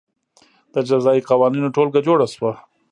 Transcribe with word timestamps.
د 0.73 0.75
جزايي 0.89 1.21
قوانینو 1.29 1.73
ټولګه 1.75 2.01
جوړه 2.07 2.25
شوه. 2.33 2.51